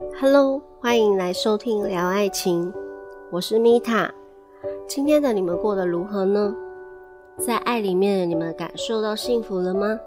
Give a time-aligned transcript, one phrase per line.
[0.00, 2.72] Hello，欢迎来收听聊爱情，
[3.32, 4.08] 我是米塔。
[4.86, 6.54] 今天的你们过得如何呢？
[7.36, 9.98] 在爱里面，你们感受到幸福了吗？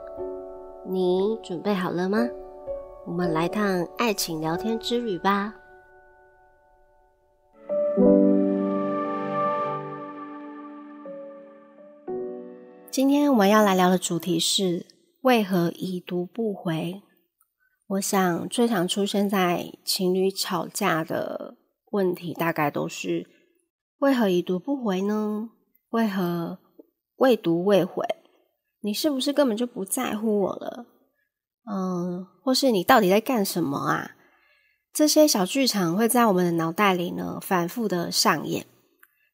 [0.88, 2.26] 你准备好了吗？
[3.06, 5.54] 我们来趟爱情聊天之旅吧。
[12.90, 14.86] 今天我们要来聊的主题是
[15.24, 17.02] 为何已读不回。
[17.92, 21.58] 我想最常出现在情侣吵架的
[21.92, 23.28] 问题，大概都是
[23.98, 25.50] 为何已读不回呢？
[25.90, 26.60] 为何
[27.18, 28.06] 未读未回？
[28.80, 30.86] 你是不是根本就不在乎我了？
[31.70, 34.12] 嗯，或是你到底在干什么啊？
[34.94, 38.66] 这些小剧场会在我们的脑袋里呢反复的上演，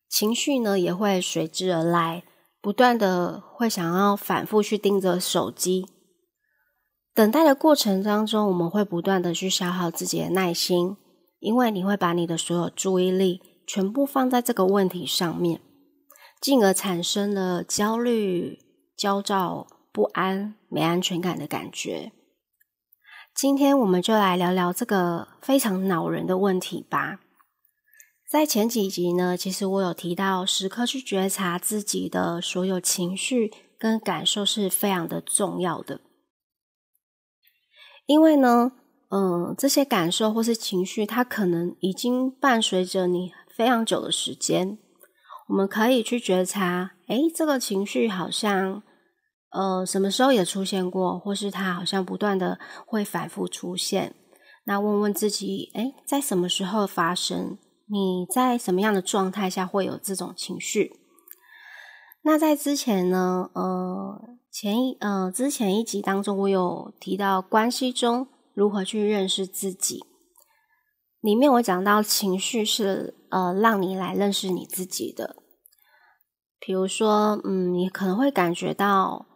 [0.10, 2.24] 情绪呢也会随之而来，
[2.60, 5.86] 不断的会想要反复去盯着手机。
[7.18, 10.98] 等待的过程当中，我们会不断的去消耗自己的耐心，
[11.40, 15.60] 因为你会把你的所有注意力全部放在这个问题上面，
[16.40, 18.60] 进而产生了焦虑、
[18.96, 22.12] 焦躁、不安、没安全感的感觉。
[23.34, 27.22] 今天我们就来聊聊这个非常恼人的问题吧。
[28.30, 36.02] 在前几集呢，其实我有提到，时刻去觉察自己的所有情绪跟感受是非常的重要的。
[38.08, 38.72] 因为呢，
[39.10, 44.80] 嗯，这些感受或是情绪，它可能已经伴随着你非常久的时间。
[45.50, 48.82] 我们可以去觉察，诶，这个情绪好像，
[49.52, 54.16] 呃，什么时候也出现过，或是它好像不断的会反复出现。
[54.66, 57.58] 那问问自己，诶，在什么时候发生？
[57.90, 60.92] 你在什么样的状态下会有这种情绪？
[62.28, 64.22] 那在之前呢，呃。
[64.50, 70.04] 前一呃，之前一集当中，我有提到关系中如何去认识自己。
[71.22, 75.36] 里面我讲到情绪是呃，让你来认识你自己的。
[76.60, 79.28] 比如说，嗯，你可能会感觉到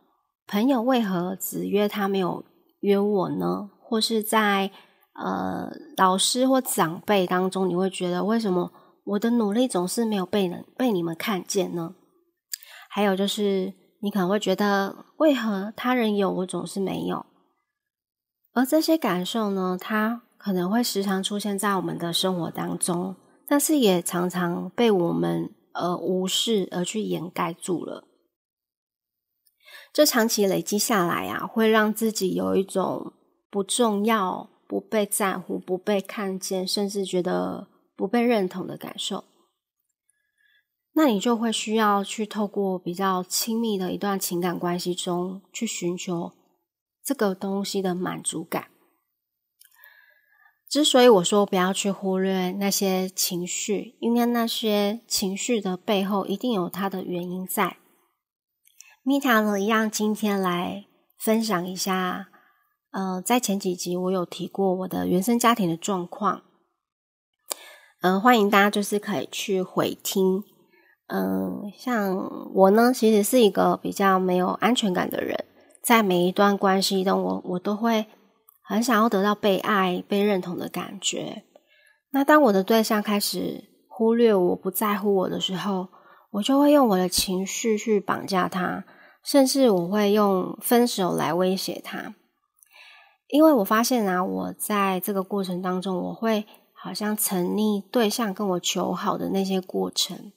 [0.47, 2.43] 朋友为何只约他没有
[2.79, 3.69] 约我呢？
[3.79, 4.71] 或是在
[5.13, 8.71] 呃老师或长辈当中，你会觉得为什么
[9.03, 11.93] 我的努力总是没有被人被你们看见呢？
[12.91, 13.74] 还有就是。
[14.03, 17.24] 你可能会觉得，为何他人有我总是没有？
[18.52, 23.16] 而这些感受呢，它可能会时常出现在我们的生活当中，
[23.47, 28.06] 但是也常常被我们呃无视而去掩盖住了。
[29.94, 33.13] 这长期累积下来啊，会让自己有一种
[33.52, 39.23] 不重要、不被在乎、不被看见，甚至觉得不被认同的感受。
[40.94, 46.34] 那你就会需要去透过比较亲密的一段情感关系中去寻求
[47.03, 48.68] 这个东西的满足感。
[50.69, 57.78] 之所以我说不要去忽略那些情绪，因为那些情绪的背后一定有它的原因在。
[59.03, 60.85] 米塔呢，一样今天来
[61.18, 62.29] 分享一下。
[62.91, 66.44] 呃，在前几集我有提过我的原生家庭的状况，
[68.02, 70.44] 嗯，欢迎大家就是可以去回听。
[71.13, 72.16] 嗯，像
[72.53, 75.44] 我呢，其实是一个比较没有安全感的人，
[75.83, 78.05] 在每一段关系中，我我都会
[78.63, 81.44] 很想要得到被爱、被认同的感觉。
[82.11, 85.89] 那当我的对象开始忽略我、不在乎我的时候，
[86.31, 88.85] 我就会用我的情绪去绑架他，
[89.22, 92.16] 甚至我会用分手来威胁他。
[93.28, 100.31] 因为我发现啊，我在这个过程当中，我会好像沉溺对象跟我求好的那些过程。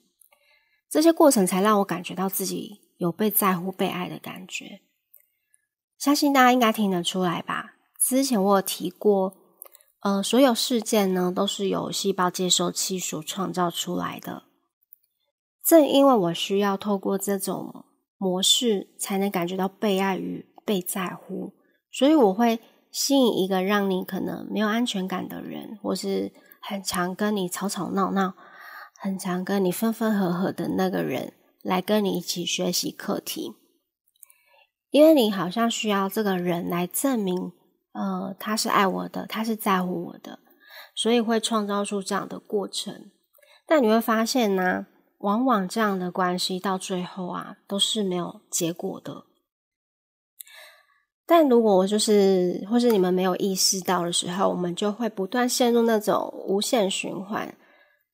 [0.94, 4.80] 这些过程才让我感觉到自己有被在乎、被爱的感觉。
[5.98, 7.72] 相信大家应该听得出来吧？
[7.98, 9.34] 之前我有提过，
[10.02, 14.44] 呃，所有事件呢都是由细胞接收器所创造出来的。
[15.64, 17.84] 正因为我需要透过这种
[18.16, 21.54] 模式，才能感觉到被爱与被在乎，
[21.90, 22.60] 所以我会
[22.92, 28.36] 吸引一个让你可能没有安全感的人，或是很常跟你吵吵闹闹。
[29.04, 33.52] 很常跟你分分合合的那个人来跟你一起学习课题，
[34.88, 37.52] 因为你好像需要这个人来证明，
[37.92, 40.38] 呃，他是爱我的，他是在乎我的，
[40.94, 43.10] 所以会创造出这样的过程。
[43.66, 44.86] 但你会发现呢，
[45.18, 49.24] 往往这样的关系到最后啊，都是没有结果的。
[51.26, 57.54] 但如果我就是，或是你们没有意识到的时候，我们就会不断陷入那种无限循环。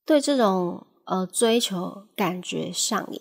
[0.04, 3.20] 对这种呃追求感觉上瘾，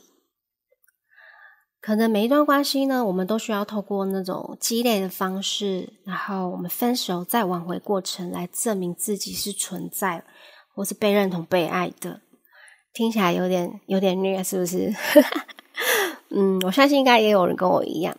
[1.81, 10.23] 可能每一段关系呢，我们都需要透过那种激烈的方式，然后我们分手再挽回过程，来证明自己是存在
[10.73, 12.21] 或是被认同、被爱的。
[12.91, 14.91] 听起来有点有点虐，是不是？
[16.31, 18.17] 嗯，我相信应该也有人跟我一样。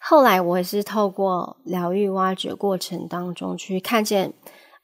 [0.00, 4.32] 后来我也是透过疗愈挖掘过程当中去看见，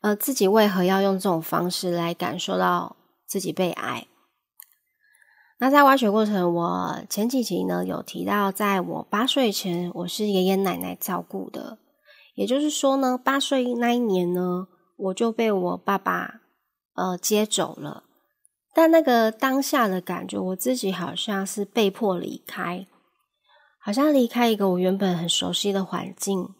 [0.02, 2.94] 呃，自己为何要用这种方式来感受到
[3.34, 4.06] 自己被爱。
[5.58, 11.78] 那在挖掘过程，我前几集呢有提到，在我八岁前，我是爷爷奶奶照顾的。
[12.36, 16.42] 也就是说呢，八岁那一年呢，我就被我爸爸
[16.94, 18.04] 呃接走了。
[18.72, 22.86] 但那个当下的感觉，我自己好像是被迫离开，
[23.80, 26.54] 好像离开一个我原本很熟悉的环境。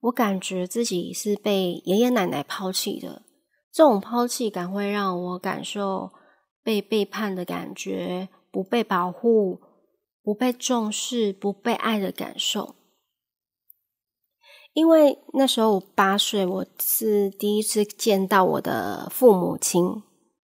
[0.00, 3.22] 我感觉自己是被爷爷奶奶抛弃的，
[3.76, 6.10] 这种抛弃感会让我感受。
[6.64, 9.60] 被背叛的感觉，不被保护、
[10.20, 12.74] 不被重视、不被爱的感受。
[14.72, 20.02] 因为那时候我八岁，我是第一次见到我的父母亲，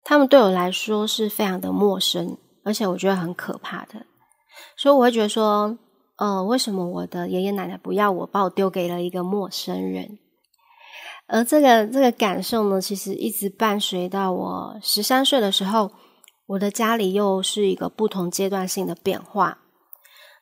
[0.03, 4.07] 他们对我来说是非常的陌生，而且我觉得很可怕的。
[4.79, 5.77] 所以我会觉得说，
[6.17, 10.19] 呃，为什么我的爷爷奶奶不要我，把我丢给了一个陌生人？
[11.27, 15.91] 而这个这个感受呢，其实一直伴随到我十三岁的时候。
[16.49, 19.59] 我的家里又是一个不同阶段性的变化。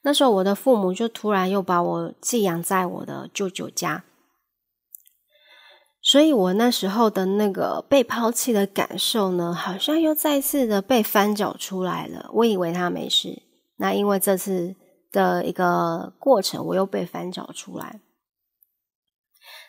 [0.02, 4.04] 那时候，我的父母就突然又把我寄养在我的舅舅家，
[6.02, 12.28] 所以我那时候的那个被抛弃的感受呢，好像又再次的被翻搅出来了。
[12.34, 13.42] 我以为他没事，
[13.78, 14.76] 那因为这次
[15.10, 18.02] 的一个过程，我又被翻搅出来。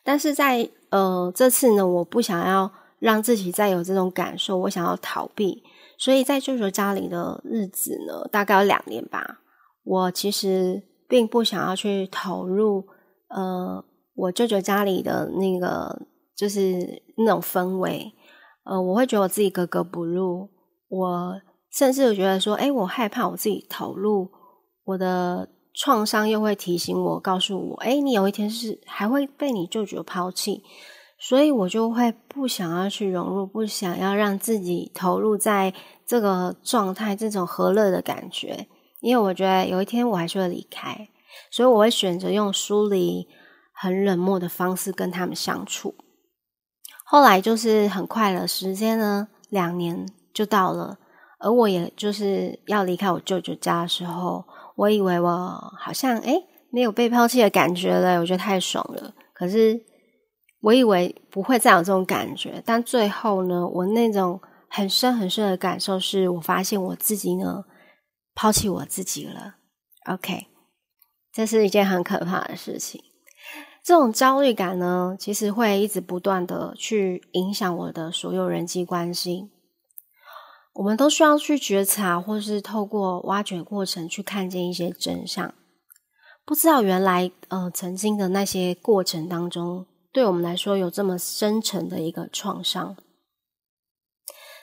[0.05, 5.61] 但是在呃这次呢，我不想要让自己再有这种感受，我想要逃避。
[5.97, 9.39] 所以在舅舅家里的日子呢，大概有两年吧。
[9.83, 12.85] 我其实并不想要去投入，
[13.29, 16.01] 呃，我舅舅家里的那个
[16.35, 18.11] 就是那种氛围，
[18.65, 20.49] 呃，我会觉得我自己格格不入。
[20.87, 21.41] 我
[21.71, 24.29] 甚至我觉得说，哎，我害怕我自己投入，
[24.83, 30.63] 我的创伤又会提醒我，告诉我，哎，你有一天是还会被你舅舅抛弃。
[31.18, 35.74] 所以我就会不想要去融入，不想要让自己投入在
[36.06, 38.68] 这个状态，这种和乐的感觉。
[39.00, 41.07] 因为我觉得有一天我还是会离开，
[41.50, 43.27] 所以我会选择用疏离、
[43.74, 45.95] 很冷漠的方式跟他们相处。
[47.06, 50.98] 后来就是很快了时间呢，两年就到了，
[51.39, 54.44] 而我也就是要离开我舅舅家的时候，
[54.75, 59.13] 我以为我好像诶没有被抛弃的感觉了，我觉得太爽了。
[59.33, 59.86] 可是。
[60.62, 67.66] 我以为不会再有这种感觉，但最后呢，我那种很深很深的感受是，我发现我自己呢
[68.33, 69.57] 抛弃我自己了。
[70.10, 70.48] OK，
[71.31, 73.00] 这是一件很可怕的事情。
[73.83, 79.51] 这种焦虑感呢，其实会一直不断的去影响我的所有人际关系。
[80.75, 85.54] 我们都需要去觉察，或是透过挖掘过程去看见一些真相。
[86.45, 89.88] 不知道原来呃曾经的那些过程当中。
[90.12, 92.95] 对我们来说，有这么深沉的一个创伤，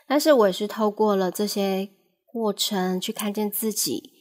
[0.06, 1.90] 但是我也是透过了这些
[2.24, 4.12] 过程去看见自己，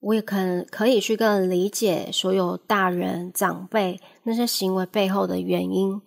[0.00, 6.00] 我也可可以去更理解所有大人长辈那些行为背后的原因，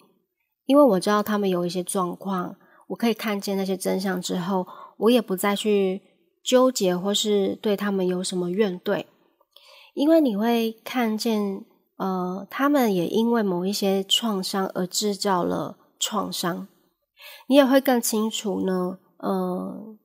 [0.66, 2.58] 因为我知道他们有一些状况，
[2.88, 6.02] 我可以看见那些真相之后，我也不再去
[6.44, 9.06] 纠结或是对他们有什么怨怼，
[9.94, 11.66] 因为你会看见。
[12.00, 16.68] 呃，他们也因为某一些创伤而制造了创伤，
[17.48, 19.00] 你也会更清楚呢。
[19.18, 19.98] 呃，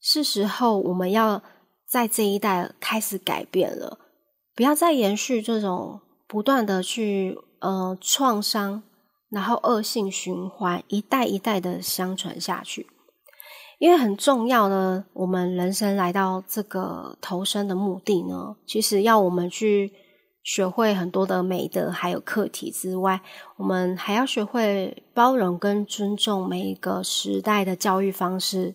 [0.00, 1.40] 是时候我们要
[1.88, 4.00] 在这一代开始改变了，
[4.56, 8.82] 不要再延续这种不断的去呃创伤，
[9.28, 12.88] 然后恶性循环，一代一代的相传下去。
[13.80, 19.92] 因为很重要的，我们人生来到这个投生的目的呢，其实要我们去。
[20.42, 23.20] 学会很多的美德，还有课题之外，
[23.58, 28.74] 我们还要学会包容跟尊重每一个时代的教育方式，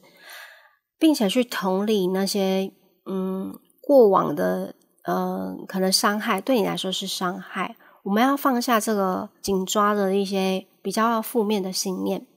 [1.00, 2.72] 并且去同理那些
[3.08, 7.76] 嗯过往的呃可能伤害对你来说是伤害。
[8.04, 12.28] 我们要放下这个紧抓的一些比较负面的信念。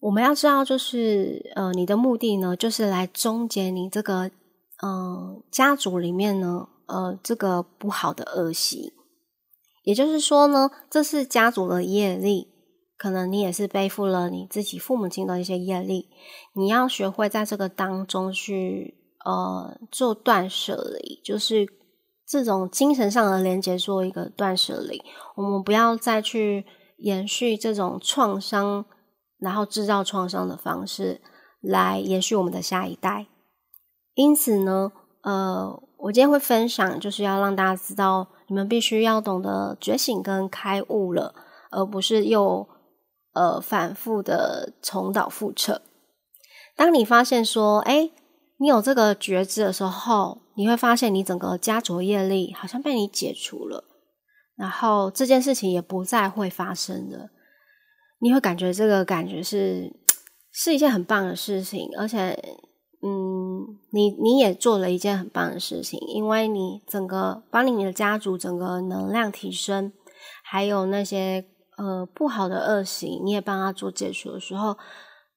[0.00, 4.30] 我们要知道，就是呃你的目的呢，就是来终结你这个
[4.82, 6.68] 嗯家族里面呢。
[6.92, 8.94] 呃，这个不好的恶习，
[9.84, 12.48] 也就是说呢，这是家族的业力，
[12.98, 16.08] 可能你也是背负了你自己父母亲的一些业力，
[16.52, 21.64] 你要学会在这个当中去呃做断舍离，就是
[22.26, 25.00] 这种精神上的连接做一个断舍离。
[25.36, 26.66] 我们不要再去
[26.96, 28.84] 延续这种创伤，
[29.40, 31.20] 然后制造创伤的方式
[31.60, 33.26] 来延续我们的下一代。
[34.14, 34.92] 因此呢，
[35.22, 41.34] 呃，我今天会分享，就是要让大家知道，你们必须要懂得觉醒跟开悟了，
[41.70, 42.68] 而不是又
[43.32, 45.82] 呃反复的重蹈覆辙。
[46.76, 48.10] 当你发现说，哎，
[48.58, 53.84] 你有这个觉知的时候，你会发现你整个家族业力好像被你解除了，
[54.56, 57.30] 然后这件事情也不再会发生了。
[58.20, 59.92] 你会感觉这个感觉是
[60.52, 62.30] 是一件很棒的事情，而且，
[63.02, 69.92] 嗯，你你也做了一件很棒的事情，因为你整个帮你的家族整个能量提升，
[70.44, 71.46] 还有那些
[71.76, 74.76] 呃不好的恶行，你也帮他做解除的时候。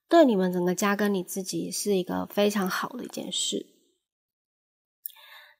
[0.10, 3.66] 对你们整个家跟你自己是一个非常好的一件事。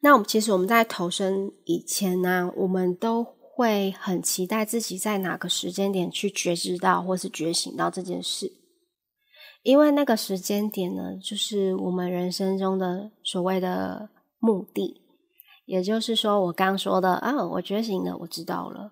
[0.02, 8.52] 那我们其实我们在投生以前呢，我们都会很期待自己在哪个时间点去觉知到或是觉醒到这件事，
[9.62, 15.02] 因为那个时间点呢，就是我们人生中的所谓的目的。
[15.66, 18.92] 也就是说，我刚说的啊，我觉醒了，我知道了。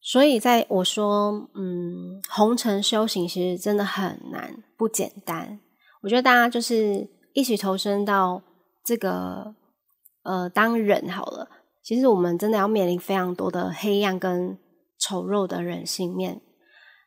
[0.00, 5.60] 所以，在我说，嗯，红尘修行其实真的很难，不简单。
[6.00, 8.42] 我觉得大家就是一起投身到
[8.82, 9.54] 这个，
[10.22, 11.50] 呃，当人好了。
[11.82, 14.58] 其实我们真的要面临非常多的黑暗跟
[14.98, 16.40] 丑陋的人性面。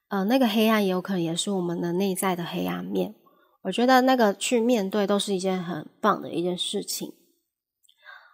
[0.10, 3.16] 呃，那个黑暗也有可能也是我们的内在的黑暗面。
[3.64, 7.14] 我觉得那个去面对都是一件很棒的一件事情。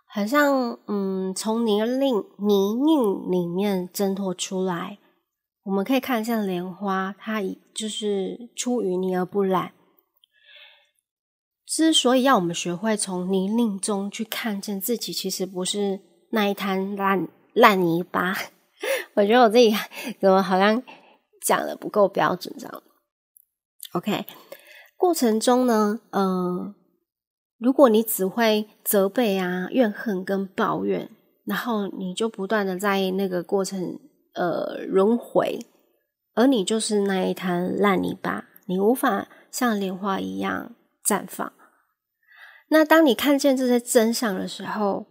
[0.09, 4.97] 很像，嗯，从泥泞泥泞里面挣脱出来，
[5.63, 7.41] 我们可以看一下莲花，它
[7.75, 9.73] 就是出淤泥而不染。
[11.65, 15.99] 之所以要我们学会从泥泞中去看见自己，其实不是
[16.31, 18.35] 那一滩烂烂泥巴。
[19.15, 19.73] 我觉得我自己
[20.19, 20.81] 怎么好像
[21.41, 22.83] 讲的不够标准，这样。
[23.93, 24.25] OK，
[24.95, 26.75] 过程中呢，嗯。
[27.59, 31.09] 如果你只会责备啊、怨恨跟抱怨，
[31.43, 33.99] 然后你就不断的在那个过程
[34.35, 35.65] 呃轮回，
[36.35, 41.51] 而你就是那一滩烂泥巴，你无法像莲花一样绽放。
[42.67, 45.07] 那当你看见这些真相的时候，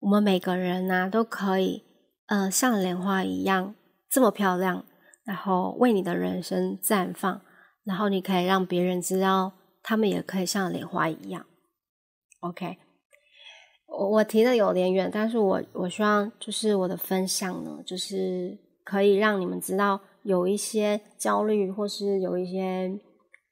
[0.00, 1.84] 我们每个人呢都可以
[2.26, 3.74] 呃像莲花一样
[4.08, 4.84] 这么漂亮，
[5.24, 7.40] 然后为你的人生绽放，
[7.84, 9.52] 然后你可以让别人知道，
[9.82, 11.44] 他们也可以像莲花一样。
[12.40, 12.78] OK，
[13.86, 23.00] 我我提的有点远，但是我我希望就是我的分享呢，就是可以让你们知道有一些焦虑或是有一些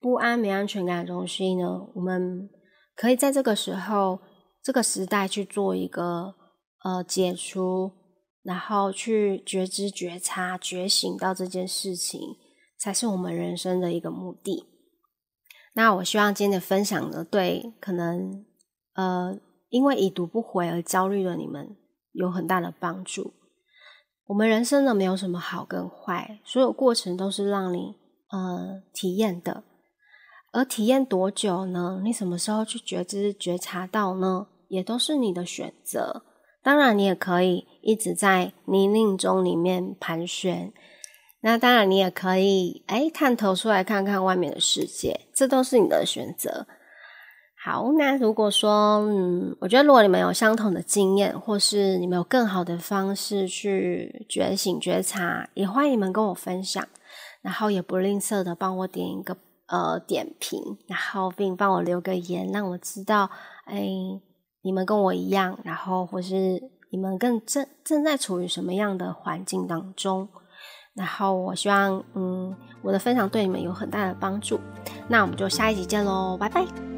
[0.00, 2.48] 不安、没安全感的东西呢，我们
[2.94, 4.20] 可以在这个时候、
[4.66, 6.34] 这个时代去做一个
[6.82, 7.92] 呃解除，
[8.42, 12.20] 然后去觉知、觉察、觉醒到这件事情，
[12.76, 14.64] 才是我们人生的一个目的。
[15.74, 18.44] 那我希望今天的分享呢，对可能。
[18.94, 21.76] 呃，因为已读不回而焦虑的你们
[22.10, 23.34] 有很大的帮助。
[24.26, 27.94] 我们人生呢，没有什么好跟坏，所有过程都是让你
[28.32, 29.62] 呃体验的。
[30.50, 32.00] 而体验多久呢？
[32.02, 34.48] 你什么时候去觉知、觉察到呢？
[34.68, 36.22] 也都是你的选择。
[36.62, 40.72] 当然，你也可以一直在泥泞中里面盘旋。
[41.40, 46.66] 那当然，你也可以哎探头出来看看外面的世界，这都是你的选择。
[47.64, 56.86] 好，那如果说，嗯，我觉得如果你们有相同的经验，或是你们有更好的方式去觉醒、觉察，也欢迎你们跟我分享。
[57.42, 63.30] 然后也不吝啬的帮我点一个呃点评，然后并帮我留个言，让我知道，
[63.66, 63.86] 哎，
[64.66, 70.28] 你们跟我一样，然后或是你们更正正在处于什么样的环境当中。
[70.92, 74.58] 然后我希望，嗯，我的分享对你们有很大的帮助。
[75.06, 76.95] 那我们就下一集见喽，拜拜。